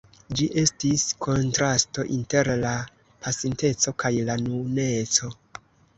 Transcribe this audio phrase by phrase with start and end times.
[0.37, 2.71] Ĝi estis kontrasto inter la
[3.27, 5.31] pasinteco kaj la nuneco.